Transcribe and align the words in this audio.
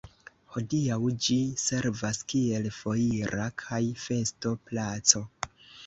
Hodiaŭ 0.53 0.97
ĝi 1.25 1.37
servas 1.65 2.21
kiel 2.35 2.73
foira 2.81 3.47
kaj 3.65 3.83
festo-placo. 4.09 5.29